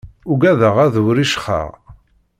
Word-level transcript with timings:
Ugadeɣ 0.31 0.75
ad 0.85 0.95
wriccxeɣ. 1.03 1.69